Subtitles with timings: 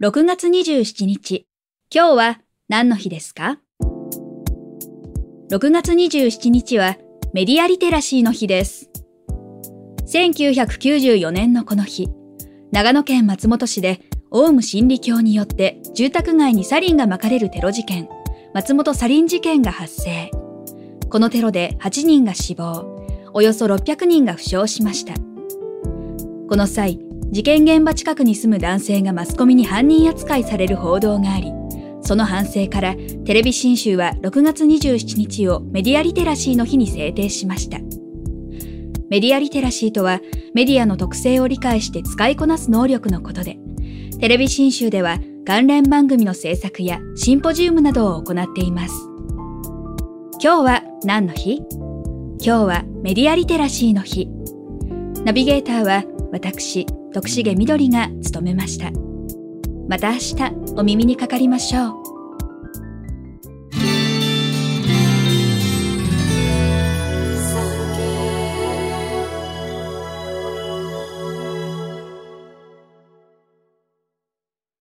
[0.00, 1.48] 6月27日、
[1.92, 3.58] 今日は何の日ですか
[5.50, 6.96] ?6 月27日は
[7.34, 8.90] メディアリテラシーの日です。
[10.06, 12.08] 1994年のこの日、
[12.70, 14.00] 長野県松本市で
[14.30, 18.08] オウム真理教によって住宅街にサリンが撒かれるテロ事件、
[18.54, 20.30] 松本サリン事件が発生。
[21.10, 23.04] このテロで8人が死亡、
[23.34, 25.14] およそ600人が負傷しました。
[25.14, 27.00] この際、
[27.30, 31.52] 事件現場近くに住む男性がマスコミに犯人扱いされる報道があり、
[32.00, 32.96] その反省から
[33.26, 37.78] テレビ新州は6月27日をメディアリテラシーの日に制定しました。
[39.10, 40.20] メディアリテラシーとは
[40.54, 43.58] メディアの特性を理解して使いこなす能力のことで、
[44.20, 48.94] テレビ新州では関連番組の制作やシンポジウムなどを行っています。
[50.42, 51.62] 今日は何の日？
[52.40, 54.28] 今日はメディアリテラシーの日。
[55.24, 58.90] ナビゲーターは私、徳重みどりが務めました。
[59.88, 60.34] また明日
[60.76, 62.07] お耳にかかりましょう。